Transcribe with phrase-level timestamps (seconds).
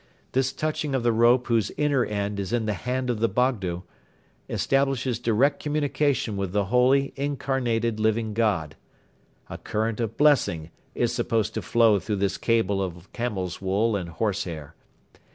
[0.31, 3.83] This touching of the rope whose inner end is in the hand of the Bogdo
[4.49, 8.75] establishes direct communication with the holy, incarnated Living God.
[9.47, 14.09] A current of blessing is supposed to flow through this cable of camel's wool and
[14.09, 14.73] horse hair.